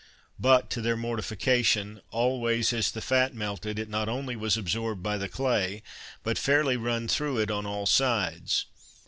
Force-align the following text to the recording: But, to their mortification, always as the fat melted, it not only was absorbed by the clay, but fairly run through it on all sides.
But, 0.39 0.71
to 0.71 0.81
their 0.81 0.97
mortification, 0.97 2.01
always 2.09 2.73
as 2.73 2.89
the 2.89 3.01
fat 3.03 3.35
melted, 3.35 3.77
it 3.77 3.87
not 3.87 4.09
only 4.09 4.35
was 4.35 4.57
absorbed 4.57 5.03
by 5.03 5.19
the 5.19 5.29
clay, 5.29 5.83
but 6.23 6.39
fairly 6.39 6.75
run 6.75 7.07
through 7.07 7.37
it 7.37 7.51
on 7.51 7.67
all 7.67 7.85
sides. 7.85 8.65